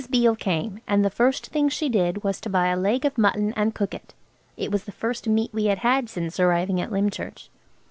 Beale 0.09 0.35
came, 0.35 0.81
and 0.87 1.05
the 1.05 1.11
first 1.11 1.49
thing 1.51 1.69
she 1.69 1.87
did 1.87 2.23
was 2.23 2.41
to 2.41 2.49
buy 2.49 2.69
a 2.69 2.75
leg 2.75 3.05
of 3.05 3.19
mutton 3.19 3.53
and 3.55 3.75
cook 3.75 3.93
it. 3.93 4.15
It 4.57 4.71
was 4.71 4.85
the 4.85 4.91
first 4.91 5.27
meat 5.27 5.53
we 5.53 5.65
had 5.65 5.77
had 5.77 6.09
since 6.09 6.39
arriving 6.39 6.81
at 6.81 6.91
Lymchurch. 6.91 7.51